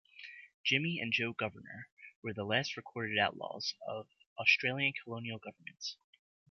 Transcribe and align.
Jimmy 0.65 0.99
and 0.99 1.13
Joe 1.13 1.31
Governor 1.31 1.87
were 2.23 2.33
the 2.33 2.43
last 2.43 2.75
recorded 2.75 3.19
outlaws 3.19 3.75
of 3.87 4.07
Australian 4.39 4.93
colonial 5.03 5.37
governments. 5.37 5.95